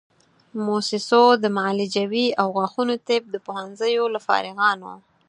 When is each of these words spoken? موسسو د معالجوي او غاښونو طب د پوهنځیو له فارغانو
موسسو 0.65 1.23
د 1.43 1.45
معالجوي 1.57 2.27
او 2.41 2.47
غاښونو 2.57 2.95
طب 3.07 3.21
د 3.29 3.35
پوهنځیو 3.45 4.03
له 4.13 4.19
فارغانو 4.27 4.91